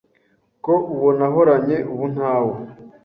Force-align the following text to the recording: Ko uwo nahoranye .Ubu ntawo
Ko 0.63 0.73
uwo 0.93 1.09
nahoranye 1.17 1.77
.Ubu 1.91 2.05
ntawo 2.13 2.53